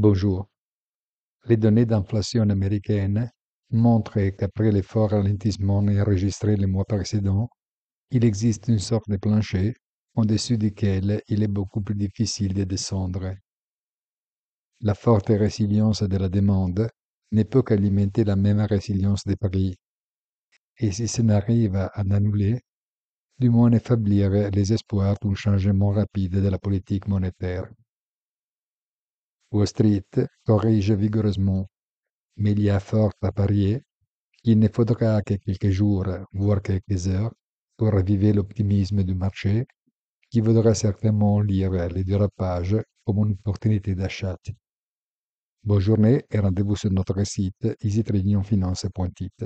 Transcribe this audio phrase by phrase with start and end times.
[0.00, 0.48] Bonjour.
[1.44, 3.30] Les données d'inflation américaine
[3.70, 7.50] montrent qu'après les forts ralentissements enregistrés les mois précédents,
[8.10, 9.74] il existe une sorte de plancher
[10.14, 13.34] en-dessus duquel il est beaucoup plus difficile de descendre.
[14.80, 16.88] La forte résilience de la demande
[17.32, 19.76] ne peut qu'alimenter la même résilience des prix.
[20.78, 22.62] Et si ce n'arrive à annuler,
[23.38, 27.70] du moins affaiblir les espoirs d'un changement rapide de la politique monétaire.
[29.52, 31.66] Wall Street corrige vigoureusement,
[32.36, 33.82] mais il y a fort à parier
[34.42, 37.32] qu'il ne faudra que quelques jours, voire quelques heures,
[37.76, 39.66] pour raviver l'optimisme du marché,
[40.30, 44.36] qui voudra certainement lire les dérapages comme une opportunité d'achat.
[45.62, 49.44] Bonne journée et rendez-vous sur notre site easytradingfinance.it.